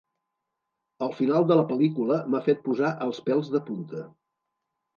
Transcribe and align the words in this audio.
El 1.07 1.13
final 1.19 1.45
de 1.51 1.57
la 1.59 1.65
pel·lícula 1.73 2.19
m'ha 2.31 2.43
fet 2.49 2.65
posar 2.65 2.93
els 3.09 3.23
pèls 3.31 3.55
de 3.59 3.65
punta. 3.71 4.05